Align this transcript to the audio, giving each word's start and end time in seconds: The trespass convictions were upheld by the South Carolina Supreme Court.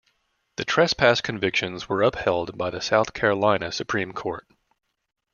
The 0.55 0.65
trespass 0.65 1.21
convictions 1.21 1.87
were 1.87 2.01
upheld 2.01 2.57
by 2.57 2.71
the 2.71 2.81
South 2.81 3.13
Carolina 3.13 3.71
Supreme 3.71 4.13
Court. 4.13 4.47